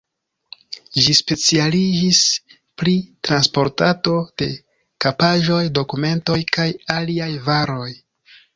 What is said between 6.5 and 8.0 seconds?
kaj aliaj varoj.